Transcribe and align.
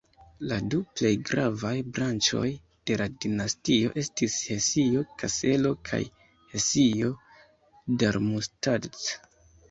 La 0.51 0.55
du 0.73 0.77
plej 0.99 1.09
gravaj 1.29 1.73
branĉoj 1.97 2.47
de 2.89 2.95
la 3.01 3.05
dinastio 3.25 3.91
estis 4.03 4.37
Hesio-Kaselo 4.49 5.73
kaj 5.89 5.99
Hesio-Darmstadt. 6.55 8.99